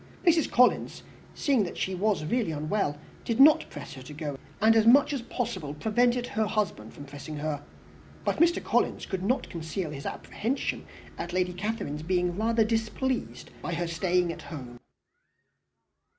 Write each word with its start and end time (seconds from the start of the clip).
Mrs. 0.25 0.49
Collins, 0.49 1.03
seeing 1.35 1.61
that 1.63 1.77
she 1.77 1.93
was 1.93 2.25
really 2.25 2.49
unwell, 2.49 2.97
did 3.23 3.39
not 3.39 3.69
press 3.69 3.93
her 3.93 4.01
to 4.01 4.13
go, 4.13 4.35
and 4.59 4.75
as 4.75 4.87
much 4.87 5.13
as 5.13 5.21
possible 5.21 5.75
prevented 5.75 6.25
her 6.25 6.47
husband 6.47 6.91
from 6.91 7.05
pressing 7.05 7.37
her; 7.37 7.61
but 8.25 8.37
Mr. 8.39 8.63
Collins 8.63 9.05
could 9.05 9.21
not 9.21 9.47
conceal 9.47 9.91
his 9.91 10.07
apprehension 10.07 10.87
of 11.19 11.33
Lady 11.33 11.53
Catherine's 11.53 12.01
being 12.01 12.35
rather 12.35 12.63
displeased 12.63 13.51
by 13.61 13.75
her 13.75 13.85
staying 13.85 14.33
at 14.33 14.41
home. 14.41 14.79